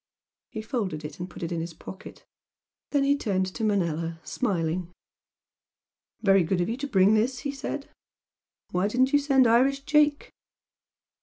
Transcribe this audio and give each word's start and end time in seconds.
He 0.49 0.63
folded 0.63 1.05
it 1.05 1.19
and 1.19 1.29
put 1.29 1.43
it 1.43 1.51
in 1.51 1.61
his 1.61 1.75
pocket. 1.75 2.25
Then 2.89 3.03
he 3.03 3.15
turned 3.15 3.45
to 3.53 3.63
Manella, 3.63 4.19
smiling. 4.23 4.91
"Very 6.23 6.41
good 6.43 6.59
of 6.59 6.69
you 6.69 6.77
to 6.77 6.87
bring 6.87 7.13
this!" 7.13 7.41
he 7.41 7.51
said 7.51 7.87
"Why 8.71 8.87
didn't 8.87 9.13
you 9.13 9.19
send 9.19 9.45
Irish 9.45 9.81
Jake?" 9.81 10.31